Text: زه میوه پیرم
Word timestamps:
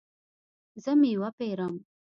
زه 0.83 0.91
میوه 1.01 1.29
پیرم 1.37 1.75